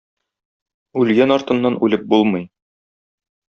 [1.03, 2.51] Үлгән артыннан үлеп булмый.